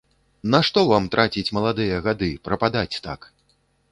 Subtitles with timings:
[0.53, 3.29] Нашто вам траціць маладыя гады, прападаць так?